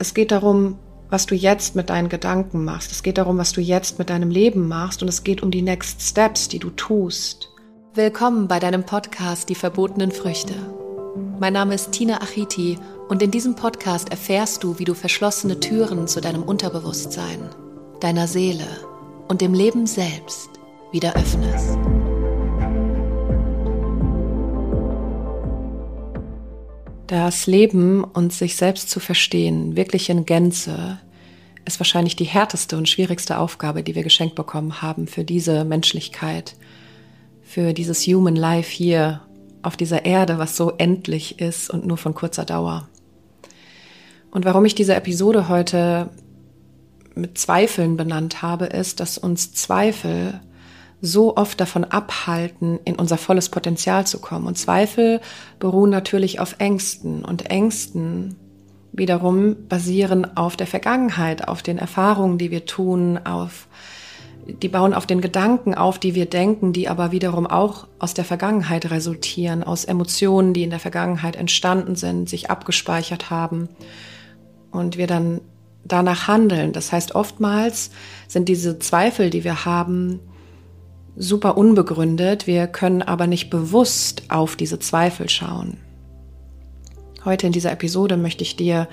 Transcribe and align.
Es 0.00 0.14
geht 0.14 0.30
darum, 0.30 0.78
was 1.10 1.26
du 1.26 1.34
jetzt 1.34 1.76
mit 1.76 1.90
deinen 1.90 2.08
Gedanken 2.08 2.64
machst. 2.64 2.90
Es 2.90 3.02
geht 3.02 3.18
darum, 3.18 3.36
was 3.36 3.52
du 3.52 3.60
jetzt 3.60 3.98
mit 3.98 4.08
deinem 4.08 4.30
Leben 4.30 4.66
machst. 4.66 5.02
Und 5.02 5.08
es 5.08 5.24
geht 5.24 5.42
um 5.42 5.50
die 5.50 5.60
Next 5.60 6.00
Steps, 6.00 6.48
die 6.48 6.58
du 6.58 6.70
tust. 6.70 7.50
Willkommen 7.92 8.48
bei 8.48 8.58
deinem 8.58 8.84
Podcast 8.84 9.50
Die 9.50 9.54
verbotenen 9.54 10.10
Früchte. 10.10 10.54
Mein 11.38 11.52
Name 11.52 11.74
ist 11.74 11.92
Tina 11.92 12.22
Achiti 12.22 12.78
und 13.10 13.22
in 13.22 13.30
diesem 13.30 13.56
Podcast 13.56 14.08
erfährst 14.08 14.64
du, 14.64 14.78
wie 14.78 14.84
du 14.84 14.94
verschlossene 14.94 15.60
Türen 15.60 16.08
zu 16.08 16.22
deinem 16.22 16.44
Unterbewusstsein, 16.44 17.50
deiner 18.00 18.26
Seele 18.26 18.68
und 19.28 19.42
dem 19.42 19.52
Leben 19.52 19.86
selbst 19.86 20.48
wieder 20.92 21.14
öffnest. 21.14 21.76
Das 27.10 27.48
Leben 27.48 28.04
und 28.04 28.32
sich 28.32 28.54
selbst 28.54 28.88
zu 28.88 29.00
verstehen, 29.00 29.74
wirklich 29.74 30.10
in 30.10 30.26
Gänze, 30.26 31.00
ist 31.64 31.80
wahrscheinlich 31.80 32.14
die 32.14 32.24
härteste 32.24 32.76
und 32.76 32.88
schwierigste 32.88 33.38
Aufgabe, 33.38 33.82
die 33.82 33.96
wir 33.96 34.04
geschenkt 34.04 34.36
bekommen 34.36 34.80
haben 34.80 35.08
für 35.08 35.24
diese 35.24 35.64
Menschlichkeit, 35.64 36.54
für 37.42 37.72
dieses 37.72 38.06
Human 38.06 38.36
Life 38.36 38.70
hier 38.70 39.22
auf 39.62 39.76
dieser 39.76 40.04
Erde, 40.04 40.38
was 40.38 40.56
so 40.56 40.74
endlich 40.78 41.40
ist 41.40 41.68
und 41.68 41.84
nur 41.84 41.96
von 41.96 42.14
kurzer 42.14 42.44
Dauer. 42.44 42.88
Und 44.30 44.44
warum 44.44 44.64
ich 44.64 44.76
diese 44.76 44.94
Episode 44.94 45.48
heute 45.48 46.10
mit 47.16 47.36
Zweifeln 47.38 47.96
benannt 47.96 48.40
habe, 48.40 48.66
ist, 48.66 49.00
dass 49.00 49.18
uns 49.18 49.52
Zweifel 49.52 50.40
so 51.02 51.36
oft 51.36 51.60
davon 51.60 51.84
abhalten, 51.84 52.78
in 52.84 52.96
unser 52.96 53.16
volles 53.16 53.48
Potenzial 53.48 54.06
zu 54.06 54.18
kommen. 54.18 54.46
Und 54.46 54.58
Zweifel 54.58 55.20
beruhen 55.58 55.90
natürlich 55.90 56.40
auf 56.40 56.56
Ängsten. 56.58 57.24
Und 57.24 57.50
Ängsten 57.50 58.36
wiederum 58.92 59.56
basieren 59.68 60.36
auf 60.36 60.56
der 60.56 60.66
Vergangenheit, 60.66 61.48
auf 61.48 61.62
den 61.62 61.78
Erfahrungen, 61.78 62.38
die 62.38 62.50
wir 62.50 62.66
tun, 62.66 63.18
auf, 63.24 63.66
die 64.46 64.68
bauen 64.68 64.92
auf 64.92 65.06
den 65.06 65.20
Gedanken 65.20 65.74
auf, 65.74 65.98
die 65.98 66.14
wir 66.14 66.26
denken, 66.26 66.72
die 66.72 66.88
aber 66.88 67.12
wiederum 67.12 67.46
auch 67.46 67.86
aus 67.98 68.14
der 68.14 68.24
Vergangenheit 68.24 68.90
resultieren, 68.90 69.62
aus 69.62 69.84
Emotionen, 69.84 70.52
die 70.52 70.64
in 70.64 70.70
der 70.70 70.80
Vergangenheit 70.80 71.36
entstanden 71.36 71.96
sind, 71.96 72.28
sich 72.28 72.50
abgespeichert 72.50 73.30
haben 73.30 73.68
und 74.70 74.98
wir 74.98 75.06
dann 75.06 75.40
danach 75.84 76.28
handeln. 76.28 76.72
Das 76.72 76.92
heißt, 76.92 77.14
oftmals 77.14 77.90
sind 78.28 78.48
diese 78.48 78.78
Zweifel, 78.78 79.30
die 79.30 79.44
wir 79.44 79.64
haben, 79.64 80.20
super 81.16 81.56
unbegründet, 81.56 82.46
wir 82.46 82.66
können 82.66 83.02
aber 83.02 83.26
nicht 83.26 83.50
bewusst 83.50 84.24
auf 84.28 84.56
diese 84.56 84.78
Zweifel 84.78 85.28
schauen. 85.28 85.78
Heute 87.24 87.46
in 87.46 87.52
dieser 87.52 87.72
Episode 87.72 88.16
möchte 88.16 88.42
ich 88.42 88.56
dir 88.56 88.88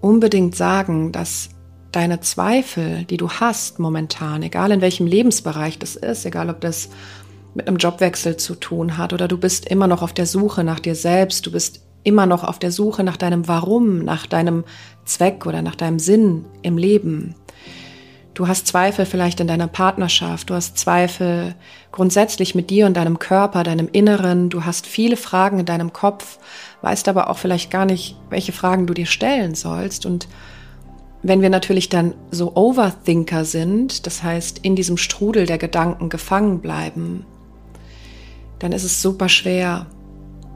unbedingt 0.00 0.56
sagen, 0.56 1.12
dass 1.12 1.50
deine 1.92 2.20
Zweifel, 2.20 3.04
die 3.04 3.16
du 3.16 3.30
hast 3.30 3.78
momentan, 3.78 4.42
egal 4.42 4.70
in 4.72 4.80
welchem 4.80 5.06
Lebensbereich 5.06 5.78
das 5.78 5.96
ist, 5.96 6.26
egal 6.26 6.50
ob 6.50 6.60
das 6.60 6.90
mit 7.54 7.68
einem 7.68 7.78
Jobwechsel 7.78 8.36
zu 8.36 8.54
tun 8.54 8.98
hat 8.98 9.12
oder 9.12 9.28
du 9.28 9.38
bist 9.38 9.66
immer 9.66 9.86
noch 9.86 10.02
auf 10.02 10.12
der 10.12 10.26
Suche 10.26 10.62
nach 10.62 10.80
dir 10.80 10.94
selbst, 10.94 11.46
du 11.46 11.52
bist 11.52 11.80
immer 12.02 12.26
noch 12.26 12.44
auf 12.44 12.58
der 12.58 12.70
Suche 12.70 13.02
nach 13.02 13.16
deinem 13.16 13.48
Warum, 13.48 14.04
nach 14.04 14.26
deinem 14.26 14.64
Zweck 15.04 15.46
oder 15.46 15.62
nach 15.62 15.74
deinem 15.74 15.98
Sinn 15.98 16.44
im 16.62 16.76
Leben, 16.76 17.34
Du 18.36 18.48
hast 18.48 18.66
Zweifel 18.66 19.06
vielleicht 19.06 19.40
in 19.40 19.46
deiner 19.46 19.66
Partnerschaft, 19.66 20.50
du 20.50 20.54
hast 20.54 20.76
Zweifel 20.76 21.54
grundsätzlich 21.90 22.54
mit 22.54 22.68
dir 22.68 22.84
und 22.84 22.94
deinem 22.94 23.18
Körper, 23.18 23.62
deinem 23.62 23.88
Inneren, 23.90 24.50
du 24.50 24.66
hast 24.66 24.86
viele 24.86 25.16
Fragen 25.16 25.58
in 25.58 25.64
deinem 25.64 25.94
Kopf, 25.94 26.38
weißt 26.82 27.08
aber 27.08 27.30
auch 27.30 27.38
vielleicht 27.38 27.70
gar 27.70 27.86
nicht, 27.86 28.14
welche 28.28 28.52
Fragen 28.52 28.86
du 28.86 28.92
dir 28.92 29.06
stellen 29.06 29.54
sollst. 29.54 30.04
Und 30.04 30.28
wenn 31.22 31.40
wir 31.40 31.48
natürlich 31.48 31.88
dann 31.88 32.12
so 32.30 32.54
Overthinker 32.54 33.46
sind, 33.46 34.06
das 34.06 34.22
heißt 34.22 34.58
in 34.58 34.76
diesem 34.76 34.98
Strudel 34.98 35.46
der 35.46 35.56
Gedanken 35.56 36.10
gefangen 36.10 36.60
bleiben, 36.60 37.24
dann 38.58 38.72
ist 38.72 38.84
es 38.84 39.00
super 39.00 39.30
schwer 39.30 39.86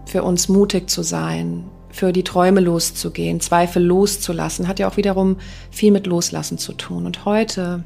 für 0.05 0.23
uns 0.23 0.51
mutig 0.51 0.91
zu 0.91 1.03
sein, 1.03 1.65
für 1.91 2.13
die 2.13 2.25
Träume 2.25 2.61
loszugehen, 2.61 3.41
Zweifel 3.41 3.83
loszulassen, 3.85 4.69
hat 4.69 4.79
ja 4.79 4.89
auch 4.89 4.97
wiederum 4.97 5.37
viel 5.71 5.91
mit 5.91 6.07
Loslassen 6.07 6.59
zu 6.59 6.73
tun. 6.73 7.07
Und 7.07 7.25
heute 7.25 7.83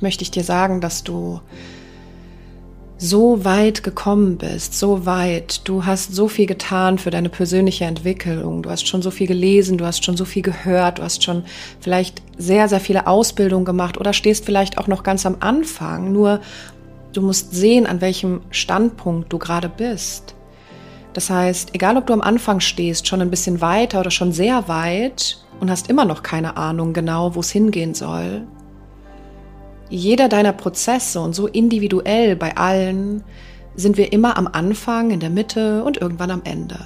möchte 0.00 0.22
ich 0.22 0.30
dir 0.30 0.44
sagen, 0.44 0.80
dass 0.80 1.04
du 1.04 1.40
so 2.96 3.44
weit 3.44 3.82
gekommen 3.82 4.38
bist, 4.38 4.78
so 4.78 5.04
weit. 5.04 5.66
Du 5.68 5.84
hast 5.84 6.14
so 6.14 6.28
viel 6.28 6.46
getan 6.46 6.98
für 6.98 7.10
deine 7.10 7.28
persönliche 7.28 7.84
Entwicklung. 7.84 8.62
Du 8.62 8.70
hast 8.70 8.86
schon 8.86 9.02
so 9.02 9.10
viel 9.10 9.26
gelesen, 9.26 9.78
du 9.78 9.84
hast 9.84 10.04
schon 10.04 10.16
so 10.16 10.24
viel 10.24 10.42
gehört, 10.42 10.98
du 10.98 11.02
hast 11.02 11.22
schon 11.22 11.44
vielleicht 11.80 12.22
sehr, 12.38 12.68
sehr 12.68 12.80
viele 12.80 13.06
Ausbildungen 13.06 13.64
gemacht 13.64 13.98
oder 13.98 14.12
stehst 14.12 14.44
vielleicht 14.44 14.78
auch 14.78 14.86
noch 14.86 15.02
ganz 15.02 15.26
am 15.26 15.36
Anfang. 15.40 16.12
Nur 16.12 16.40
du 17.12 17.20
musst 17.20 17.54
sehen, 17.54 17.86
an 17.86 18.00
welchem 18.00 18.40
Standpunkt 18.50 19.32
du 19.32 19.38
gerade 19.38 19.68
bist. 19.68 20.33
Das 21.14 21.30
heißt, 21.30 21.70
egal 21.74 21.96
ob 21.96 22.06
du 22.06 22.12
am 22.12 22.20
Anfang 22.20 22.60
stehst, 22.60 23.06
schon 23.06 23.22
ein 23.22 23.30
bisschen 23.30 23.60
weiter 23.60 24.00
oder 24.00 24.10
schon 24.10 24.32
sehr 24.32 24.68
weit 24.68 25.38
und 25.60 25.70
hast 25.70 25.88
immer 25.88 26.04
noch 26.04 26.22
keine 26.22 26.56
Ahnung 26.56 26.92
genau, 26.92 27.34
wo 27.36 27.40
es 27.40 27.50
hingehen 27.50 27.94
soll, 27.94 28.46
jeder 29.88 30.28
deiner 30.28 30.52
Prozesse 30.52 31.20
und 31.20 31.34
so 31.34 31.46
individuell 31.46 32.34
bei 32.36 32.56
allen 32.56 33.22
sind 33.76 33.96
wir 33.96 34.12
immer 34.12 34.36
am 34.36 34.48
Anfang, 34.48 35.10
in 35.12 35.20
der 35.20 35.30
Mitte 35.30 35.84
und 35.84 35.98
irgendwann 35.98 36.30
am 36.32 36.42
Ende. 36.44 36.78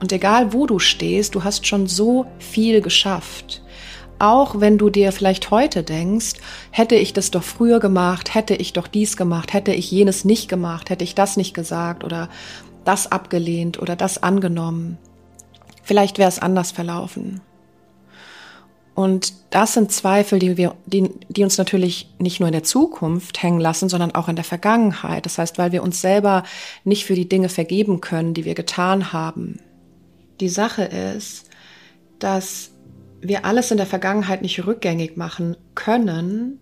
Und 0.00 0.12
egal 0.12 0.52
wo 0.52 0.66
du 0.66 0.78
stehst, 0.78 1.34
du 1.34 1.44
hast 1.44 1.66
schon 1.66 1.86
so 1.86 2.26
viel 2.38 2.80
geschafft. 2.80 3.62
Auch 4.18 4.60
wenn 4.60 4.78
du 4.78 4.90
dir 4.90 5.10
vielleicht 5.10 5.50
heute 5.50 5.82
denkst, 5.82 6.34
hätte 6.70 6.94
ich 6.94 7.12
das 7.12 7.30
doch 7.30 7.42
früher 7.42 7.80
gemacht, 7.80 8.34
hätte 8.34 8.54
ich 8.54 8.72
doch 8.72 8.86
dies 8.86 9.16
gemacht, 9.16 9.52
hätte 9.52 9.72
ich 9.72 9.90
jenes 9.90 10.24
nicht 10.24 10.48
gemacht, 10.48 10.90
hätte 10.90 11.04
ich 11.04 11.14
das 11.16 11.36
nicht 11.36 11.52
gesagt 11.52 12.04
oder 12.04 12.28
das 12.84 13.10
abgelehnt 13.10 13.80
oder 13.80 13.96
das 13.96 14.22
angenommen. 14.22 14.98
Vielleicht 15.82 16.18
wäre 16.18 16.28
es 16.28 16.38
anders 16.38 16.72
verlaufen. 16.72 17.40
Und 18.94 19.34
das 19.50 19.74
sind 19.74 19.90
Zweifel, 19.90 20.38
die 20.38 20.56
wir, 20.56 20.76
die, 20.86 21.10
die 21.28 21.42
uns 21.42 21.58
natürlich 21.58 22.14
nicht 22.18 22.38
nur 22.38 22.48
in 22.48 22.52
der 22.52 22.62
Zukunft 22.62 23.42
hängen 23.42 23.58
lassen, 23.58 23.88
sondern 23.88 24.14
auch 24.14 24.28
in 24.28 24.36
der 24.36 24.44
Vergangenheit. 24.44 25.26
Das 25.26 25.38
heißt, 25.38 25.58
weil 25.58 25.72
wir 25.72 25.82
uns 25.82 26.00
selber 26.00 26.44
nicht 26.84 27.04
für 27.04 27.14
die 27.14 27.28
Dinge 27.28 27.48
vergeben 27.48 28.00
können, 28.00 28.34
die 28.34 28.44
wir 28.44 28.54
getan 28.54 29.12
haben. 29.12 29.58
Die 30.40 30.48
Sache 30.48 30.84
ist, 30.84 31.50
dass 32.20 32.70
wir 33.20 33.44
alles 33.44 33.70
in 33.70 33.78
der 33.78 33.86
Vergangenheit 33.86 34.42
nicht 34.42 34.64
rückgängig 34.64 35.16
machen 35.16 35.56
können, 35.74 36.60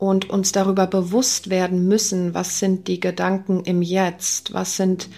und 0.00 0.30
uns 0.30 0.50
darüber 0.50 0.86
bewusst 0.86 1.50
werden 1.50 1.86
müssen, 1.86 2.32
was 2.32 2.58
sind 2.58 2.88
die 2.88 3.00
Gedanken 3.00 3.64
im 3.64 3.82
Jetzt, 3.82 4.54
was 4.54 4.76
sind 4.76 5.10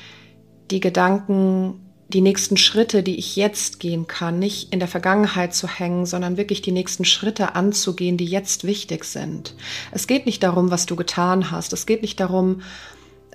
die 0.73 0.81
Gedanken, 0.81 1.81
die 2.09 2.21
nächsten 2.21 2.57
Schritte, 2.57 3.05
die 3.05 3.17
ich 3.17 3.37
jetzt 3.37 3.79
gehen 3.79 4.09
kann, 4.09 4.41
nicht 4.41 4.73
in 4.73 4.81
der 4.81 4.89
Vergangenheit 4.89 5.55
zu 5.55 5.69
hängen, 5.69 6.05
sondern 6.05 6.37
wirklich 6.37 6.63
die 6.63 6.73
nächsten 6.73 7.05
Schritte 7.05 7.55
anzugehen, 7.55 8.17
die 8.17 8.27
jetzt 8.27 8.65
wichtig 8.65 9.05
sind. 9.05 9.55
Es 9.93 10.09
geht 10.09 10.27
nicht 10.27 10.43
darum, 10.43 10.73
was 10.73 10.85
du 10.87 10.97
getan 10.97 11.53
hast, 11.53 11.73
es 11.73 11.87
geht 11.87 12.03
nicht 12.03 12.19
darum, 12.19 12.63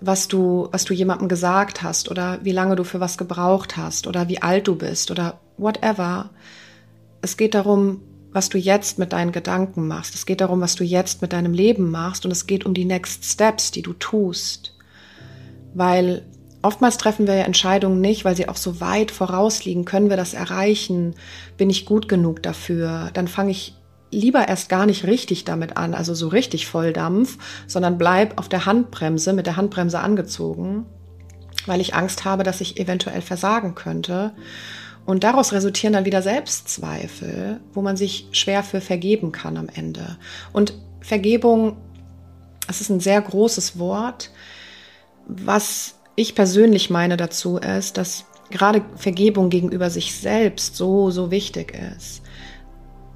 was 0.02 0.28
du, 0.28 0.68
was 0.74 0.84
du 0.84 0.94
jemandem 0.94 1.30
gesagt 1.30 1.82
hast 1.82 2.12
oder 2.12 2.40
wie 2.44 2.52
lange 2.52 2.76
du 2.76 2.84
für 2.84 3.00
was 3.00 3.18
gebraucht 3.18 3.78
hast 3.78 4.06
oder 4.06 4.28
wie 4.28 4.42
alt 4.42 4.68
du 4.68 4.76
bist 4.76 5.12
oder 5.12 5.40
whatever. 5.58 6.30
Es 7.22 7.38
geht 7.38 7.56
darum, 7.56 8.02
was 8.38 8.50
du 8.50 8.60
jetzt 8.60 9.00
mit 9.00 9.14
deinen 9.14 9.32
Gedanken 9.32 9.88
machst. 9.88 10.14
Es 10.14 10.28
geht 10.28 10.42
darum, 10.42 10.62
was 10.62 10.76
du 10.76 10.84
jetzt 10.84 11.24
mit 11.24 11.34
deinem 11.34 11.54
Leben 11.54 11.90
machst 11.90 12.24
und 12.24 12.30
es 12.30 12.46
geht 12.46 12.68
um 12.68 12.76
die 12.76 12.86
Next 12.86 13.26
Steps, 13.26 13.72
die 13.72 13.82
du 13.82 13.94
tust. 13.94 14.76
Weil 15.74 16.24
oftmals 16.62 16.98
treffen 16.98 17.26
wir 17.26 17.34
ja 17.34 17.46
Entscheidungen 17.46 18.00
nicht, 18.00 18.26
weil 18.26 18.36
sie 18.36 18.48
auch 18.48 18.56
so 18.56 18.80
weit 18.80 19.10
vorausliegen. 19.10 19.86
Können 19.86 20.12
wir 20.12 20.18
das 20.18 20.36
erreichen? 20.36 21.16
Bin 21.58 21.72
ich 21.72 21.88
gut 21.88 22.08
genug 22.08 22.44
dafür? 22.44 23.10
Dann 23.16 23.28
fange 23.28 23.50
ich 23.50 23.74
lieber 24.12 24.48
erst 24.48 24.70
gar 24.70 24.86
nicht 24.86 25.06
richtig 25.06 25.44
damit 25.44 25.76
an, 25.76 25.96
also 25.96 26.14
so 26.14 26.28
richtig 26.28 26.68
Volldampf, 26.68 27.40
sondern 27.66 27.98
bleib 27.98 28.38
auf 28.38 28.50
der 28.50 28.68
Handbremse, 28.68 29.34
mit 29.34 29.48
der 29.48 29.58
Handbremse 29.58 30.00
angezogen, 30.00 30.86
weil 31.66 31.82
ich 31.82 31.96
Angst 31.96 32.24
habe, 32.24 32.44
dass 32.44 32.62
ich 32.62 32.80
eventuell 32.80 33.24
versagen 33.24 33.74
könnte. 33.74 34.36
Und 35.08 35.24
daraus 35.24 35.54
resultieren 35.54 35.94
dann 35.94 36.04
wieder 36.04 36.22
Selbstzweifel, 36.22 37.62
wo 37.74 37.82
man 37.82 37.96
sich 37.96 38.28
schwer 38.34 38.62
für 38.62 38.82
vergeben 38.82 39.32
kann 39.32 39.56
am 39.56 39.70
Ende. 39.70 40.18
Und 40.52 40.74
Vergebung, 41.00 41.78
es 42.68 42.82
ist 42.82 42.90
ein 42.90 43.00
sehr 43.00 43.22
großes 43.22 43.80
Wort. 43.80 44.32
Was 45.26 45.96
ich 46.18 46.36
persönlich 46.36 46.90
meine 46.90 47.16
dazu 47.16 47.58
ist, 47.58 47.98
dass 47.98 48.26
gerade 48.50 48.84
Vergebung 48.98 49.50
gegenüber 49.50 49.90
sich 49.90 50.14
selbst 50.14 50.76
so, 50.76 51.10
so 51.10 51.32
wichtig 51.32 51.74
ist. 51.96 52.22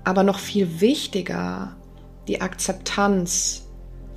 Aber 0.05 0.23
noch 0.23 0.39
viel 0.39 0.79
wichtiger 0.79 1.75
die 2.29 2.39
Akzeptanz 2.39 3.67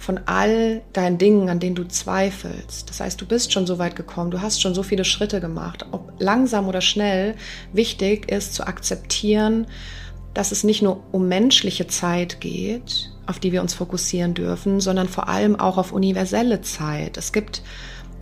von 0.05 0.21
all 0.27 0.83
deinen 0.93 1.17
Dingen, 1.17 1.49
an 1.49 1.61
denen 1.61 1.75
du 1.75 1.89
zweifelst. 1.89 2.91
Das 2.91 3.01
heißt, 3.01 3.19
du 3.21 3.27
bist 3.27 3.53
schon 3.53 3.67
so 3.67 3.79
weit 3.79 3.97
gekommen, 3.97 4.31
du 4.31 4.43
hast 4.43 4.61
schon 4.61 4.75
so 4.75 4.83
viele 4.83 5.05
Schritte 5.05 5.41
gemacht. 5.41 5.87
Ob 5.93 6.13
langsam 6.19 6.69
oder 6.69 6.83
schnell, 6.83 7.37
wichtig 7.73 8.31
ist 8.31 8.55
zu 8.55 8.67
akzeptieren, 8.67 9.67
dass 10.35 10.53
es 10.53 10.63
nicht 10.63 10.83
nur 10.83 11.03
um 11.13 11.27
menschliche 11.29 11.87
Zeit 11.87 12.41
geht, 12.41 13.11
auf 13.27 13.39
die 13.39 13.53
wir 13.53 13.63
uns 13.63 13.73
fokussieren 13.73 14.35
dürfen, 14.35 14.81
sondern 14.81 15.09
vor 15.09 15.29
allem 15.29 15.59
auch 15.59 15.79
auf 15.79 15.93
universelle 15.93 16.61
Zeit. 16.61 17.17
Es 17.17 17.33
gibt 17.33 17.63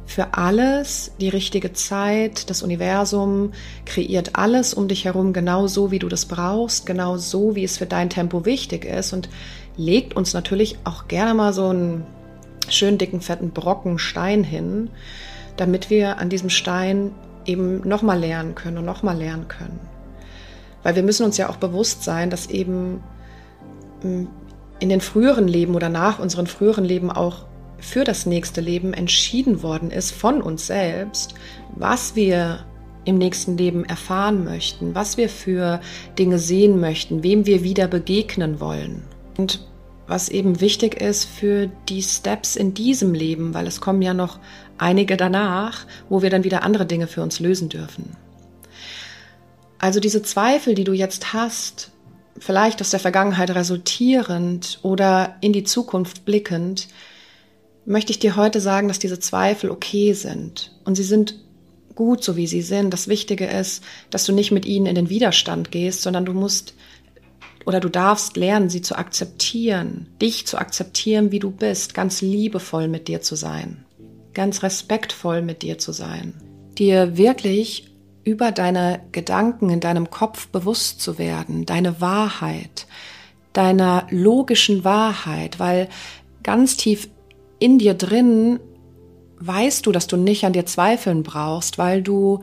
für 0.07 0.35
alles 0.35 1.13
die 1.21 1.31
richtige 1.31 1.73
Zeit. 1.73 2.51
Das 2.51 2.63
Universum 2.63 3.53
kreiert 3.87 4.37
alles 4.37 4.75
um 4.75 4.87
dich 4.87 5.05
herum 5.05 5.33
genau 5.33 5.67
so, 5.67 5.91
wie 5.91 5.99
du 5.99 6.09
das 6.09 6.27
brauchst, 6.27 6.87
genau 6.87 7.17
so, 7.17 7.57
wie 7.57 7.65
es 7.65 7.79
für 7.79 7.87
dein 7.87 8.11
Tempo 8.11 8.45
wichtig 8.45 8.85
ist 8.85 9.13
und 9.13 9.29
legt 9.77 10.17
uns 10.17 10.35
natürlich 10.35 10.79
auch 10.85 11.09
gerne 11.09 11.35
mal 11.35 11.53
so 11.53 11.69
einen 11.69 12.05
schön 12.69 12.99
dicken, 12.99 13.21
fetten 13.21 13.51
Brocken 13.51 13.99
Stein 13.99 14.45
hin, 14.45 14.91
damit 15.57 15.91
wir 15.91 16.19
an 16.19 16.29
diesem 16.29 16.51
Stein 16.51 17.13
eben 17.45 17.87
nochmal 17.87 18.19
lernen 18.19 18.55
können 18.55 18.79
und 18.79 18.85
nochmal 18.85 19.17
lernen 19.17 19.49
können. 19.49 19.81
Weil 20.83 20.97
wir 20.97 21.03
müssen 21.03 21.25
uns 21.25 21.37
ja 21.37 21.49
auch 21.49 21.57
bewusst 21.57 22.05
sein, 22.05 22.31
dass 22.31 22.51
eben 22.51 23.03
hm, 24.03 24.29
in 24.79 24.89
den 24.89 25.01
früheren 25.01 25.47
Leben 25.47 25.75
oder 25.75 25.89
nach 25.89 26.19
unseren 26.19 26.47
früheren 26.47 26.85
Leben 26.85 27.11
auch 27.11 27.45
für 27.79 28.05
das 28.05 28.27
nächste 28.27 28.61
Leben 28.61 28.95
entschieden 28.95 29.63
worden 29.63 29.91
ist 29.91 30.13
von 30.13 30.41
uns 30.41 30.67
selbst, 30.67 31.35
was 31.75 32.15
wir 32.15 32.65
im 33.05 33.19
nächsten 33.19 33.57
Leben 33.57 33.85
erfahren 33.85 34.45
möchten, 34.45 34.95
was 34.95 35.17
wir 35.17 35.29
für 35.29 35.81
Dinge 36.19 36.39
sehen 36.39 36.81
möchten, 36.81 37.25
wem 37.25 37.47
wir 37.47 37.65
wieder 37.65 37.89
begegnen 37.89 38.61
wollen. 38.61 39.03
Und 39.43 39.59
was 40.07 40.29
eben 40.29 40.61
wichtig 40.61 41.01
ist 41.01 41.25
für 41.25 41.69
die 41.89 42.01
Steps 42.01 42.55
in 42.55 42.75
diesem 42.75 43.13
Leben, 43.13 43.55
weil 43.55 43.67
es 43.67 43.81
kommen 43.81 44.01
ja 44.01 44.15
noch 44.15 44.39
einige 44.79 45.17
danach, 45.17 45.85
wo 46.09 46.23
wir 46.23 46.31
dann 46.31 46.45
wieder 46.45 46.63
andere 46.63 46.87
Dinge 46.87 47.09
für 47.09 47.23
uns 47.23 47.41
lösen 47.41 47.69
dürfen. 47.69 48.17
Also 49.81 49.99
diese 49.99 50.23
Zweifel, 50.23 50.77
die 50.77 50.85
du 50.85 50.93
jetzt 50.93 51.33
hast, 51.33 51.91
vielleicht 52.39 52.81
aus 52.81 52.91
der 52.91 53.01
Vergangenheit 53.01 53.51
resultierend 53.51 54.79
oder 54.83 55.35
in 55.41 55.53
die 55.53 55.65
Zukunft 55.65 56.25
blickend, 56.25 56.87
möchte 57.85 58.13
ich 58.13 58.21
dir 58.21 58.37
heute 58.37 58.61
sagen, 58.61 58.87
dass 58.87 59.01
diese 59.01 59.19
Zweifel 59.19 59.73
okay 59.73 60.13
sind. 60.13 60.71
Und 60.85 60.95
sie 60.95 61.03
sind 61.03 61.35
gut, 61.97 62.23
so 62.23 62.37
wie 62.37 62.47
sie 62.47 62.63
sind. 62.63 62.93
Das 62.93 63.09
Wichtige 63.09 63.47
ist, 63.47 63.83
dass 64.11 64.25
du 64.25 64.33
nicht 64.33 64.53
mit 64.53 64.67
ihnen 64.67 64.87
in 64.87 64.95
den 64.95 65.09
Widerstand 65.09 65.73
gehst, 65.73 66.03
sondern 66.03 66.27
du 66.27 66.33
musst 66.33 66.75
oder 67.65 67.81
du 67.81 67.89
darfst 67.89 68.37
lernen, 68.37 68.69
sie 68.69 68.83
zu 68.83 68.97
akzeptieren, 68.97 70.09
dich 70.21 70.47
zu 70.47 70.59
akzeptieren, 70.59 71.33
wie 71.33 71.39
du 71.39 71.51
bist, 71.51 71.95
ganz 71.95 72.21
liebevoll 72.21 72.89
mit 72.89 73.09
dir 73.09 73.21
zu 73.23 73.35
sein, 73.37 73.85
ganz 74.35 74.63
respektvoll 74.63 75.43
mit 75.43 75.63
dir 75.63 75.79
zu 75.79 75.93
sein, 75.93 76.35
dir 76.79 77.17
wirklich 77.17 77.89
über 78.25 78.53
deine 78.53 79.01
Gedanken 79.13 79.71
in 79.71 79.81
deinem 79.81 80.11
Kopf 80.11 80.49
bewusst 80.49 81.01
zu 81.01 81.19
werden, 81.19 81.67
deine 81.67 82.01
Wahrheit, 82.01 82.87
deiner 83.53 84.07
logischen 84.11 84.85
Wahrheit, 84.85 85.59
weil 85.59 85.89
ganz 86.43 86.77
tief 86.77 87.09
in 87.59 87.79
dir 87.79 87.95
drin 87.95 88.61
weißt 89.39 89.87
du, 89.87 89.93
dass 89.93 90.07
du 90.07 90.17
nicht 90.17 90.45
an 90.45 90.53
dir 90.53 90.67
zweifeln 90.67 91.23
brauchst, 91.25 91.79
weil 91.79 92.03
du 92.03 92.43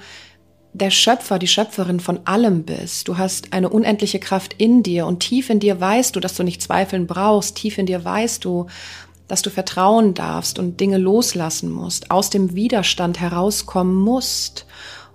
der 0.73 0.91
Schöpfer, 0.91 1.39
die 1.39 1.47
Schöpferin 1.47 1.99
von 1.99 2.19
allem 2.25 2.63
bist. 2.63 3.07
Du 3.07 3.17
hast 3.17 3.53
eine 3.53 3.69
unendliche 3.69 4.19
Kraft 4.19 4.55
in 4.57 4.83
dir 4.83 5.05
und 5.07 5.19
tief 5.19 5.49
in 5.49 5.59
dir 5.59 5.79
weißt 5.79 6.15
du, 6.15 6.19
dass 6.19 6.35
du 6.35 6.43
nicht 6.43 6.61
zweifeln 6.61 7.07
brauchst. 7.07 7.55
Tief 7.55 7.77
in 7.77 7.85
dir 7.85 8.03
weißt 8.03 8.45
du, 8.45 8.67
dass 9.27 9.41
du 9.41 9.49
vertrauen 9.49 10.13
darfst 10.13 10.59
und 10.59 10.79
Dinge 10.79 10.97
loslassen 10.97 11.71
musst, 11.71 12.11
aus 12.11 12.29
dem 12.29 12.55
Widerstand 12.55 13.19
herauskommen 13.19 13.95
musst, 13.95 14.65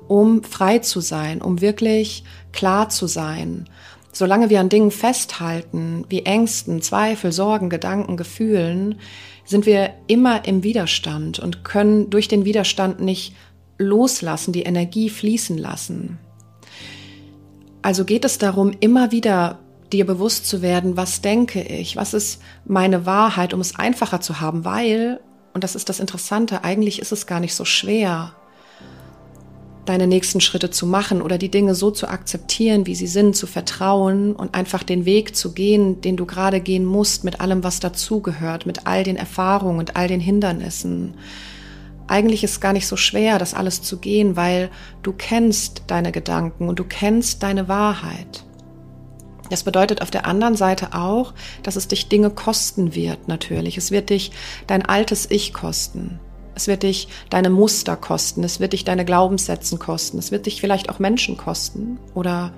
um 0.08 0.42
frei 0.42 0.78
zu 0.78 1.00
sein, 1.00 1.40
um 1.40 1.60
wirklich 1.60 2.24
klar 2.52 2.88
zu 2.88 3.06
sein. 3.06 3.68
Solange 4.12 4.50
wir 4.50 4.60
an 4.60 4.68
Dingen 4.68 4.92
festhalten, 4.92 6.04
wie 6.08 6.22
Ängsten, 6.22 6.82
Zweifel, 6.82 7.32
Sorgen, 7.32 7.68
Gedanken, 7.68 8.16
Gefühlen, 8.16 9.00
sind 9.44 9.66
wir 9.66 9.90
immer 10.06 10.46
im 10.46 10.62
Widerstand 10.62 11.40
und 11.40 11.64
können 11.64 12.10
durch 12.10 12.28
den 12.28 12.44
Widerstand 12.44 13.00
nicht 13.00 13.34
loslassen, 13.78 14.52
die 14.52 14.62
Energie 14.62 15.10
fließen 15.10 15.58
lassen. 15.58 16.18
Also 17.82 18.04
geht 18.04 18.24
es 18.24 18.38
darum, 18.38 18.72
immer 18.80 19.12
wieder 19.12 19.58
dir 19.92 20.06
bewusst 20.06 20.46
zu 20.46 20.62
werden, 20.62 20.96
was 20.96 21.20
denke 21.20 21.62
ich, 21.62 21.96
was 21.96 22.14
ist 22.14 22.40
meine 22.64 23.06
Wahrheit, 23.06 23.54
um 23.54 23.60
es 23.60 23.76
einfacher 23.76 24.20
zu 24.20 24.40
haben, 24.40 24.64
weil, 24.64 25.20
und 25.52 25.62
das 25.62 25.74
ist 25.74 25.88
das 25.88 26.00
Interessante, 26.00 26.64
eigentlich 26.64 26.98
ist 26.98 27.12
es 27.12 27.26
gar 27.26 27.40
nicht 27.40 27.54
so 27.54 27.64
schwer, 27.64 28.34
deine 29.84 30.06
nächsten 30.06 30.40
Schritte 30.40 30.70
zu 30.70 30.86
machen 30.86 31.20
oder 31.20 31.38
die 31.38 31.50
Dinge 31.50 31.74
so 31.74 31.90
zu 31.90 32.08
akzeptieren, 32.08 32.86
wie 32.86 32.94
sie 32.94 33.06
sind, 33.06 33.36
zu 33.36 33.46
vertrauen 33.46 34.34
und 34.34 34.54
einfach 34.54 34.82
den 34.82 35.04
Weg 35.04 35.36
zu 35.36 35.52
gehen, 35.52 36.00
den 36.00 36.16
du 36.16 36.26
gerade 36.26 36.60
gehen 36.60 36.84
musst, 36.84 37.24
mit 37.24 37.40
allem, 37.40 37.62
was 37.62 37.80
dazugehört, 37.80 38.66
mit 38.66 38.86
all 38.86 39.04
den 39.04 39.16
Erfahrungen 39.16 39.78
und 39.78 39.96
all 39.96 40.08
den 40.08 40.20
Hindernissen. 40.20 41.14
Eigentlich 42.06 42.44
ist 42.44 42.52
es 42.52 42.60
gar 42.60 42.72
nicht 42.72 42.86
so 42.86 42.96
schwer, 42.96 43.38
das 43.38 43.54
alles 43.54 43.82
zu 43.82 43.98
gehen, 43.98 44.36
weil 44.36 44.70
du 45.02 45.12
kennst 45.12 45.84
deine 45.86 46.12
Gedanken 46.12 46.68
und 46.68 46.78
du 46.78 46.84
kennst 46.84 47.42
deine 47.42 47.68
Wahrheit. 47.68 48.44
Das 49.50 49.62
bedeutet 49.62 50.02
auf 50.02 50.10
der 50.10 50.26
anderen 50.26 50.56
Seite 50.56 50.94
auch, 50.94 51.34
dass 51.62 51.76
es 51.76 51.88
dich 51.88 52.08
Dinge 52.08 52.30
kosten 52.30 52.94
wird, 52.94 53.28
natürlich. 53.28 53.76
Es 53.76 53.90
wird 53.90 54.10
dich 54.10 54.32
dein 54.66 54.84
altes 54.84 55.30
Ich 55.30 55.52
kosten. 55.52 56.18
Es 56.54 56.66
wird 56.66 56.82
dich 56.82 57.08
deine 57.30 57.50
Muster 57.50 57.96
kosten, 57.96 58.44
es 58.44 58.60
wird 58.60 58.74
dich 58.74 58.84
deine 58.84 59.04
Glaubenssätzen 59.04 59.78
kosten, 59.78 60.18
es 60.18 60.30
wird 60.30 60.46
dich 60.46 60.60
vielleicht 60.60 60.88
auch 60.88 61.00
Menschen 61.00 61.36
kosten 61.36 61.98
oder 62.14 62.52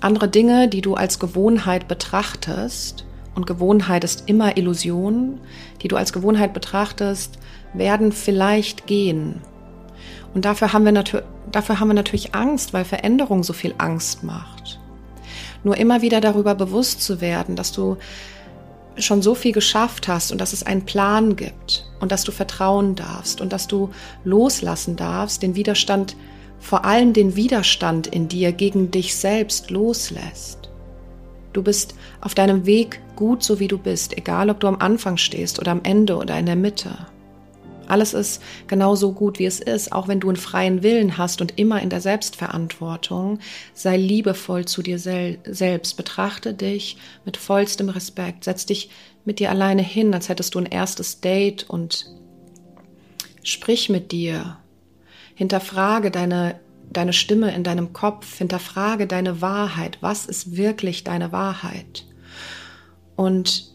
andere 0.00 0.28
Dinge, 0.28 0.68
die 0.68 0.82
du 0.82 0.94
als 0.94 1.18
Gewohnheit 1.18 1.88
betrachtest. 1.88 3.06
Und 3.34 3.46
Gewohnheit 3.46 4.04
ist 4.04 4.24
immer 4.26 4.56
Illusion, 4.56 5.40
die 5.82 5.88
du 5.88 5.96
als 5.96 6.12
Gewohnheit 6.12 6.52
betrachtest, 6.52 7.38
werden 7.74 8.12
vielleicht 8.12 8.86
gehen. 8.86 9.40
Und 10.34 10.44
dafür 10.44 10.72
haben 10.72 10.84
wir, 10.84 11.04
dafür 11.50 11.80
haben 11.80 11.88
wir 11.88 11.94
natürlich 11.94 12.34
Angst, 12.34 12.72
weil 12.72 12.84
Veränderung 12.84 13.42
so 13.42 13.52
viel 13.52 13.74
Angst 13.78 14.22
macht. 14.22 14.78
Nur 15.64 15.76
immer 15.76 16.02
wieder 16.02 16.20
darüber 16.20 16.54
bewusst 16.54 17.02
zu 17.02 17.20
werden, 17.20 17.56
dass 17.56 17.72
du 17.72 17.96
schon 18.96 19.22
so 19.22 19.34
viel 19.34 19.52
geschafft 19.52 20.08
hast 20.08 20.32
und 20.32 20.40
dass 20.40 20.52
es 20.52 20.62
einen 20.62 20.84
Plan 20.84 21.36
gibt 21.36 21.86
und 22.00 22.12
dass 22.12 22.24
du 22.24 22.32
vertrauen 22.32 22.94
darfst 22.94 23.40
und 23.40 23.52
dass 23.52 23.66
du 23.66 23.90
loslassen 24.24 24.96
darfst, 24.96 25.42
den 25.42 25.54
Widerstand, 25.54 26.16
vor 26.58 26.84
allem 26.84 27.12
den 27.12 27.36
Widerstand 27.36 28.06
in 28.06 28.28
dir 28.28 28.52
gegen 28.52 28.90
dich 28.90 29.16
selbst 29.16 29.70
loslässt. 29.70 30.70
Du 31.52 31.62
bist 31.62 31.94
auf 32.20 32.34
deinem 32.34 32.66
Weg 32.66 33.00
gut 33.16 33.42
so 33.42 33.58
wie 33.58 33.68
du 33.68 33.78
bist, 33.78 34.16
egal 34.16 34.50
ob 34.50 34.60
du 34.60 34.66
am 34.66 34.76
Anfang 34.78 35.16
stehst 35.16 35.58
oder 35.58 35.72
am 35.72 35.80
Ende 35.82 36.16
oder 36.16 36.38
in 36.38 36.46
der 36.46 36.56
Mitte. 36.56 36.90
Alles 37.90 38.14
ist 38.14 38.42
genauso 38.68 39.12
gut, 39.12 39.38
wie 39.38 39.46
es 39.46 39.60
ist, 39.60 39.92
auch 39.92 40.08
wenn 40.08 40.20
du 40.20 40.28
einen 40.28 40.36
freien 40.36 40.82
Willen 40.82 41.18
hast 41.18 41.40
und 41.40 41.58
immer 41.58 41.82
in 41.82 41.90
der 41.90 42.00
Selbstverantwortung. 42.00 43.40
Sei 43.74 43.96
liebevoll 43.96 44.64
zu 44.64 44.82
dir 44.82 44.98
sel 44.98 45.38
selbst. 45.44 45.96
Betrachte 45.96 46.54
dich 46.54 46.96
mit 47.24 47.36
vollstem 47.36 47.88
Respekt. 47.88 48.44
Setz 48.44 48.66
dich 48.66 48.90
mit 49.24 49.38
dir 49.38 49.50
alleine 49.50 49.82
hin, 49.82 50.14
als 50.14 50.28
hättest 50.28 50.54
du 50.54 50.60
ein 50.60 50.66
erstes 50.66 51.20
Date 51.20 51.68
und 51.68 52.06
sprich 53.42 53.88
mit 53.88 54.12
dir. 54.12 54.58
Hinterfrage 55.34 56.10
deine, 56.10 56.60
deine 56.92 57.12
Stimme 57.12 57.54
in 57.54 57.64
deinem 57.64 57.92
Kopf. 57.92 58.38
Hinterfrage 58.38 59.06
deine 59.06 59.40
Wahrheit. 59.40 59.98
Was 60.00 60.26
ist 60.26 60.56
wirklich 60.56 61.02
deine 61.02 61.32
Wahrheit? 61.32 62.06
Und 63.16 63.70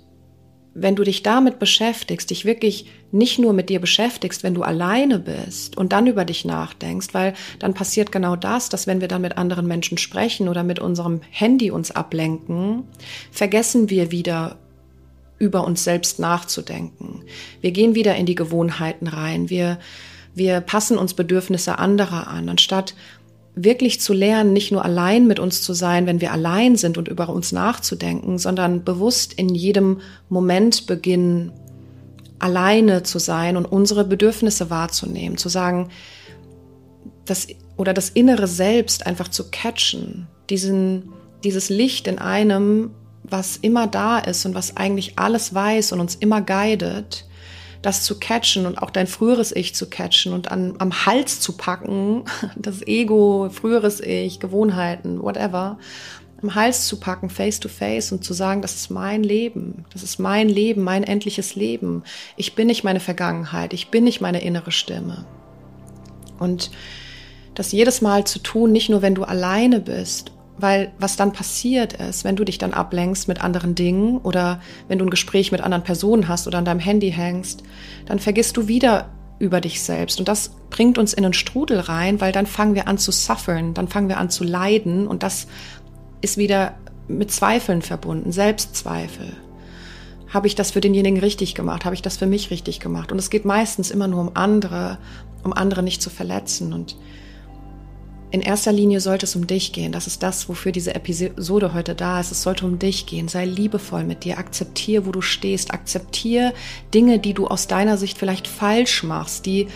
wenn 0.77 0.97
du 0.97 1.03
dich 1.03 1.23
damit 1.23 1.57
beschäftigst, 1.57 2.29
dich 2.29 2.43
wirklich 2.43 2.85
nicht 3.11 3.39
nur 3.39 3.53
mit 3.53 3.69
dir 3.69 3.79
beschäftigst, 3.79 4.43
wenn 4.43 4.53
du 4.53 4.61
alleine 4.61 5.19
bist 5.19 5.77
und 5.77 5.93
dann 5.93 6.05
über 6.05 6.25
dich 6.25 6.43
nachdenkst, 6.43 7.13
weil 7.13 7.33
dann 7.59 7.73
passiert 7.73 8.11
genau 8.11 8.35
das, 8.35 8.67
dass 8.67 8.85
wenn 8.85 8.99
wir 8.99 9.07
dann 9.07 9.21
mit 9.21 9.37
anderen 9.37 9.67
Menschen 9.67 9.97
sprechen 9.97 10.49
oder 10.49 10.63
mit 10.63 10.79
unserem 10.79 11.21
Handy 11.31 11.71
uns 11.71 11.91
ablenken, 11.91 12.83
vergessen 13.31 13.89
wir 13.89 14.11
wieder 14.11 14.57
über 15.39 15.65
uns 15.65 15.85
selbst 15.85 16.19
nachzudenken. 16.19 17.23
Wir 17.61 17.71
gehen 17.71 17.95
wieder 17.95 18.15
in 18.15 18.25
die 18.25 18.35
Gewohnheiten 18.35 19.07
rein. 19.07 19.49
Wir, 19.49 19.79
wir 20.33 20.59
passen 20.59 20.97
uns 20.97 21.13
Bedürfnisse 21.13 21.79
anderer 21.79 22.27
an, 22.27 22.49
anstatt 22.49 22.95
wirklich 23.55 24.01
zu 24.01 24.13
lernen, 24.13 24.53
nicht 24.53 24.71
nur 24.71 24.83
allein 24.83 25.27
mit 25.27 25.39
uns 25.39 25.61
zu 25.61 25.73
sein, 25.73 26.05
wenn 26.05 26.21
wir 26.21 26.33
allein 26.33 26.75
sind 26.75 26.97
und 26.97 27.07
über 27.07 27.29
uns 27.29 27.51
nachzudenken, 27.51 28.37
sondern 28.37 28.83
bewusst 28.83 29.33
in 29.33 29.49
jedem 29.49 30.01
Moment 30.29 30.87
beginnen, 30.87 31.53
alleine 32.39 33.03
zu 33.03 33.17
sein 33.17 33.55
und 33.55 33.65
unsere 33.65 34.03
Bedürfnisse 34.03 34.69
wahrzunehmen, 34.69 35.37
zu 35.37 35.49
sagen, 35.49 35.89
das 37.25 37.47
oder 37.77 37.93
das 37.93 38.09
innere 38.09 38.47
Selbst 38.47 39.05
einfach 39.07 39.29
zu 39.29 39.49
catchen, 39.49 40.27
diesen, 40.49 41.13
dieses 41.43 41.69
Licht 41.69 42.07
in 42.07 42.19
einem, 42.19 42.91
was 43.23 43.57
immer 43.57 43.87
da 43.87 44.19
ist 44.19 44.45
und 44.45 44.53
was 44.53 44.77
eigentlich 44.77 45.17
alles 45.17 45.53
weiß 45.53 45.91
und 45.91 45.99
uns 45.99 46.15
immer 46.15 46.41
guidet, 46.41 47.25
das 47.85 48.03
zu 48.03 48.17
catchen 48.19 48.65
und 48.65 48.81
auch 48.81 48.89
dein 48.89 49.05
früheres 49.05 49.55
Ich 49.55 49.75
zu 49.75 49.87
catchen 49.87 50.33
und 50.33 50.51
an, 50.51 50.73
am 50.79 51.05
Hals 51.05 51.39
zu 51.39 51.53
packen, 51.53 52.23
das 52.55 52.81
Ego, 52.87 53.49
früheres 53.51 53.99
Ich, 53.99 54.39
Gewohnheiten, 54.39 55.21
whatever, 55.21 55.77
am 56.41 56.55
Hals 56.55 56.87
zu 56.87 56.99
packen, 56.99 57.29
face 57.29 57.59
to 57.59 57.69
face 57.69 58.11
und 58.11 58.23
zu 58.23 58.33
sagen, 58.33 58.61
das 58.61 58.75
ist 58.75 58.89
mein 58.89 59.23
Leben, 59.23 59.85
das 59.93 60.03
ist 60.03 60.19
mein 60.19 60.49
Leben, 60.49 60.83
mein 60.83 61.03
endliches 61.03 61.55
Leben. 61.55 62.03
Ich 62.37 62.55
bin 62.55 62.67
nicht 62.67 62.83
meine 62.83 62.99
Vergangenheit, 62.99 63.73
ich 63.73 63.89
bin 63.89 64.03
nicht 64.03 64.19
meine 64.19 64.41
innere 64.41 64.71
Stimme. 64.71 65.25
Und 66.39 66.71
das 67.53 67.71
jedes 67.71 68.01
Mal 68.01 68.25
zu 68.25 68.39
tun, 68.39 68.71
nicht 68.71 68.89
nur 68.89 69.01
wenn 69.01 69.15
du 69.15 69.23
alleine 69.23 69.79
bist, 69.79 70.31
weil 70.57 70.91
was 70.99 71.17
dann 71.17 71.33
passiert 71.33 71.93
ist, 71.93 72.23
wenn 72.23 72.35
du 72.35 72.43
dich 72.43 72.57
dann 72.57 72.73
ablenkst 72.73 73.27
mit 73.27 73.41
anderen 73.41 73.75
Dingen 73.75 74.17
oder 74.19 74.61
wenn 74.87 74.99
du 74.99 75.05
ein 75.05 75.09
Gespräch 75.09 75.51
mit 75.51 75.61
anderen 75.61 75.83
Personen 75.83 76.27
hast 76.27 76.47
oder 76.47 76.57
an 76.57 76.65
deinem 76.65 76.79
Handy 76.79 77.11
hängst, 77.11 77.63
dann 78.05 78.19
vergisst 78.19 78.55
du 78.57 78.67
wieder 78.67 79.09
über 79.37 79.59
dich 79.59 79.81
selbst. 79.81 80.19
Und 80.19 80.27
das 80.27 80.51
bringt 80.69 80.97
uns 80.97 81.13
in 81.13 81.25
einen 81.25 81.33
Strudel 81.33 81.79
rein, 81.79 82.21
weil 82.21 82.31
dann 82.31 82.45
fangen 82.45 82.75
wir 82.75 82.87
an 82.87 82.97
zu 82.97 83.11
suffern, 83.11 83.73
dann 83.73 83.89
fangen 83.89 84.07
wir 84.07 84.17
an 84.17 84.29
zu 84.29 84.43
leiden 84.43 85.07
und 85.07 85.23
das 85.23 85.47
ist 86.21 86.37
wieder 86.37 86.75
mit 87.07 87.31
Zweifeln 87.31 87.81
verbunden, 87.81 88.31
Selbstzweifel. 88.31 89.33
Habe 90.29 90.47
ich 90.47 90.55
das 90.55 90.71
für 90.71 90.81
denjenigen 90.81 91.19
richtig 91.19 91.53
gemacht? 91.53 91.85
Habe 91.85 91.95
ich 91.95 92.01
das 92.01 92.17
für 92.17 92.25
mich 92.25 92.49
richtig 92.49 92.79
gemacht? 92.79 93.11
Und 93.11 93.19
es 93.19 93.29
geht 93.29 93.45
meistens 93.45 93.91
immer 93.91 94.07
nur 94.07 94.21
um 94.21 94.31
andere, 94.33 94.97
um 95.43 95.53
andere 95.53 95.83
nicht 95.83 96.01
zu 96.01 96.09
verletzen. 96.09 96.73
Und 96.73 96.97
in 98.35 98.41
erster 98.41 98.73
Linie 98.73 98.99
sollte 98.99 99.25
es 99.25 99.37
um 99.37 99.47
dich 99.47 99.71
gehen. 99.71 99.93
Das 99.93 100.07
ist 100.07 100.21
das, 100.21 100.49
wofür 100.49 100.73
diese 100.73 100.93
Episode 100.93 101.73
heute 101.73 101.95
da 101.95 102.19
ist. 102.19 102.33
Es 102.33 102.41
sollte 102.41 102.65
um 102.65 102.79
dich 102.79 103.05
gehen. 103.05 103.29
Sei 103.29 103.45
liebevoll 103.45 104.03
mit 104.03 104.25
dir. 104.25 104.37
Akzeptier, 104.37 105.05
wo 105.05 105.13
du 105.13 105.21
stehst. 105.21 105.73
Akzeptier 105.73 106.53
Dinge, 106.93 107.17
die 107.19 107.33
du 107.33 107.47
aus 107.47 107.67
deiner 107.67 107.97
Sicht 107.97 108.17
vielleicht 108.17 108.49
falsch 108.49 109.03
machst, 109.03 109.45
die 109.45 109.67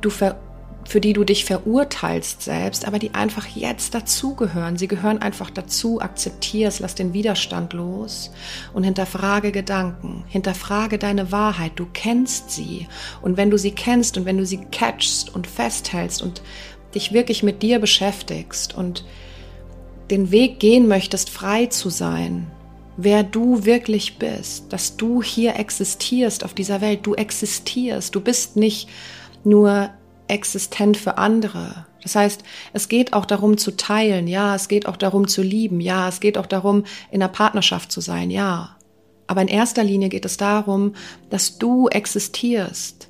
du 0.00 0.08
ver 0.08 0.40
für 0.86 1.00
die 1.00 1.14
du 1.14 1.24
dich 1.24 1.46
verurteilst 1.46 2.42
selbst, 2.42 2.86
aber 2.86 2.98
die 2.98 3.14
einfach 3.14 3.46
jetzt 3.46 3.94
dazugehören. 3.94 4.76
Sie 4.76 4.86
gehören 4.86 5.16
einfach 5.16 5.48
dazu. 5.48 6.00
Akzeptier 6.00 6.68
es, 6.68 6.78
lass 6.78 6.94
den 6.94 7.14
Widerstand 7.14 7.72
los 7.72 8.30
und 8.74 8.84
hinterfrage 8.84 9.50
Gedanken. 9.50 10.24
Hinterfrage 10.28 10.98
deine 10.98 11.32
Wahrheit. 11.32 11.72
Du 11.76 11.86
kennst 11.90 12.50
sie. 12.50 12.86
Und 13.22 13.38
wenn 13.38 13.50
du 13.50 13.56
sie 13.56 13.70
kennst 13.70 14.18
und 14.18 14.26
wenn 14.26 14.36
du 14.36 14.44
sie 14.44 14.58
catchst 14.70 15.34
und 15.34 15.46
festhältst 15.46 16.20
und 16.20 16.42
dich 16.94 17.12
wirklich 17.12 17.42
mit 17.42 17.62
dir 17.62 17.78
beschäftigst 17.78 18.74
und 18.74 19.04
den 20.10 20.30
Weg 20.30 20.60
gehen 20.60 20.86
möchtest, 20.86 21.30
frei 21.30 21.66
zu 21.66 21.88
sein, 21.88 22.50
wer 22.96 23.22
du 23.22 23.64
wirklich 23.64 24.18
bist, 24.18 24.72
dass 24.72 24.96
du 24.96 25.22
hier 25.22 25.56
existierst 25.56 26.44
auf 26.44 26.54
dieser 26.54 26.80
Welt, 26.80 27.00
du 27.02 27.14
existierst, 27.14 28.14
du 28.14 28.20
bist 28.20 28.56
nicht 28.56 28.88
nur 29.42 29.90
existent 30.28 30.96
für 30.96 31.18
andere. 31.18 31.86
Das 32.02 32.14
heißt, 32.14 32.42
es 32.72 32.88
geht 32.88 33.12
auch 33.12 33.24
darum 33.24 33.56
zu 33.56 33.76
teilen, 33.76 34.26
ja, 34.26 34.54
es 34.54 34.68
geht 34.68 34.86
auch 34.86 34.96
darum 34.96 35.26
zu 35.26 35.42
lieben, 35.42 35.80
ja, 35.80 36.08
es 36.08 36.20
geht 36.20 36.36
auch 36.38 36.46
darum, 36.46 36.84
in 37.10 37.22
einer 37.22 37.32
Partnerschaft 37.32 37.90
zu 37.90 38.00
sein, 38.00 38.30
ja. 38.30 38.76
Aber 39.26 39.40
in 39.40 39.48
erster 39.48 39.82
Linie 39.82 40.10
geht 40.10 40.26
es 40.26 40.36
darum, 40.36 40.94
dass 41.30 41.58
du 41.58 41.88
existierst, 41.88 43.03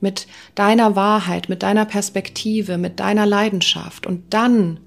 mit 0.00 0.26
deiner 0.54 0.96
Wahrheit, 0.96 1.48
mit 1.48 1.62
deiner 1.62 1.84
Perspektive, 1.84 2.78
mit 2.78 3.00
deiner 3.00 3.26
Leidenschaft. 3.26 4.06
Und 4.06 4.32
dann 4.32 4.80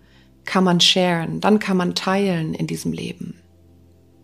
kann 0.46 0.64
man 0.64 0.80
sharen, 0.80 1.42
dann 1.42 1.60
kann 1.60 1.78
man 1.78 1.96
teilen 1.96 2.54
in 2.54 2.68
diesem 2.68 2.94
Leben. 2.94 3.36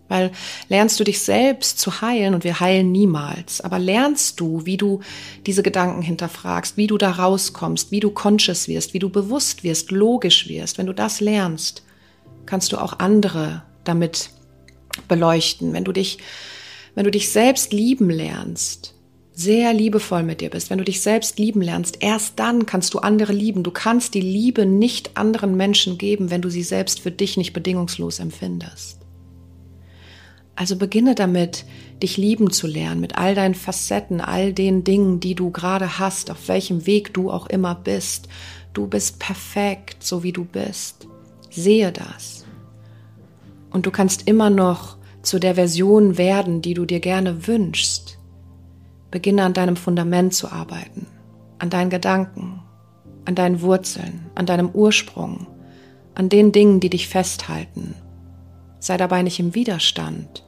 Weil 0.10 0.32
lernst 0.70 1.00
du 1.00 1.04
dich 1.04 1.20
selbst 1.20 1.80
zu 1.80 2.02
heilen 2.02 2.34
und 2.34 2.46
wir 2.46 2.62
heilen 2.62 2.92
niemals, 2.92 3.60
aber 3.60 3.78
lernst 3.78 4.40
du, 4.40 4.66
wie 4.66 4.78
du 4.78 5.02
diese 5.46 5.64
Gedanken 5.64 6.02
hinterfragst, 6.02 6.78
wie 6.78 6.88
du 6.88 6.98
da 6.98 7.12
rauskommst, 7.12 7.92
wie 7.92 8.00
du 8.00 8.12
conscious 8.12 8.70
wirst, 8.70 8.94
wie 8.94 9.00
du 9.00 9.10
bewusst 9.10 9.64
wirst, 9.64 9.92
logisch 9.92 10.48
wirst. 10.48 10.78
Wenn 10.78 10.86
du 10.86 10.94
das 10.94 11.20
lernst, 11.20 11.84
kannst 12.46 12.72
du 12.72 12.78
auch 12.78 13.00
andere 13.00 13.64
damit 13.84 14.30
beleuchten. 15.10 15.74
Wenn 15.74 15.84
du 15.84 15.92
dich, 15.92 16.20
wenn 16.96 17.04
du 17.04 17.12
dich 17.12 17.30
selbst 17.30 17.74
lieben 17.74 18.10
lernst, 18.10 18.94
sehr 19.38 19.72
liebevoll 19.72 20.24
mit 20.24 20.42
dir 20.42 20.50
bist, 20.50 20.72
wenn 20.72 20.80
du 20.80 20.84
dich 20.84 21.00
selbst 21.00 21.38
lieben 21.38 21.62
lernst, 21.62 21.98
erst 22.00 22.40
dann 22.40 22.66
kannst 22.66 22.96
du 22.96 23.00
andere 23.00 23.34
lieben. 23.34 23.62
Du 23.62 23.70
kannst 23.70 24.16
die 24.16 24.22
Liebe 24.22 24.66
nicht 24.66 25.16
anderen 25.16 25.56
Menschen 25.56 26.00
geben, 26.00 26.32
wenn 26.32 26.42
du 26.42 26.50
sie 26.50 26.64
selbst 26.64 27.02
für 27.02 27.12
dich 27.12 27.38
nicht 27.38 27.54
bedingungslos 27.54 28.18
empfindest. 28.18 28.98
Also 30.56 30.76
beginne 30.76 31.14
damit, 31.14 31.66
dich 32.02 32.18
lieben 32.18 32.50
zu 32.50 32.66
lernen, 32.66 33.00
mit 33.00 33.20
all 33.20 33.36
deinen 33.36 33.54
Facetten, 33.54 34.22
all 34.22 34.54
den 34.54 34.84
Dingen, 34.84 35.20
die 35.20 35.36
du 35.36 35.52
gerade 35.52 36.00
hast, 36.00 36.32
auf 36.32 36.48
welchem 36.48 36.88
Weg 36.88 37.14
du 37.14 37.30
auch 37.30 37.46
immer 37.46 37.76
bist. 37.76 38.28
Du 38.74 38.88
bist 38.88 39.20
perfekt, 39.20 40.04
so 40.04 40.24
wie 40.24 40.32
du 40.32 40.46
bist. 40.46 41.08
Sehe 41.52 41.92
das. 41.92 42.44
Und 43.70 43.86
du 43.86 43.92
kannst 43.92 44.28
immer 44.28 44.50
noch 44.50 44.98
zu 45.22 45.38
der 45.38 45.54
Version 45.54 46.18
werden, 46.18 46.64
die 46.64 46.74
du 46.74 46.86
dir 46.86 47.02
gerne 47.02 47.46
wünschst. 47.46 48.07
Beginne 49.12 49.44
an 49.44 49.54
deinem 49.54 49.76
Fundament 49.76 50.34
zu 50.34 50.52
arbeiten, 50.52 51.08
an 51.60 51.70
deinen 51.70 51.90
Gedanken, 51.90 52.62
an 53.26 53.36
deinen 53.36 53.62
Wurzeln, 53.62 54.30
an 54.36 54.46
deinem 54.46 54.70
Ursprung, 54.70 55.48
an 56.16 56.30
den 56.30 56.52
Dingen, 56.52 56.80
die 56.80 56.90
dich 56.90 57.08
festhalten. 57.08 57.96
Sei 58.80 58.98
dabei 58.98 59.22
nicht 59.22 59.40
im 59.40 59.56
Widerstand, 59.56 60.44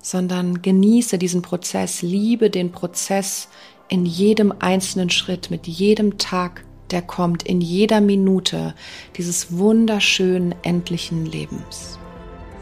sondern 0.00 0.62
genieße 0.62 1.18
diesen 1.18 1.42
Prozess, 1.42 2.02
liebe 2.02 2.50
den 2.50 2.72
Prozess 2.72 3.48
in 3.88 4.06
jedem 4.06 4.52
einzelnen 4.58 5.10
Schritt, 5.10 5.50
mit 5.50 5.66
jedem 5.66 6.18
Tag, 6.18 6.64
der 6.90 7.02
kommt, 7.02 7.42
in 7.44 7.60
jeder 7.60 8.00
Minute 8.00 8.74
dieses 9.16 9.56
wunderschönen 9.56 10.54
endlichen 10.62 11.26
Lebens. 11.26 11.98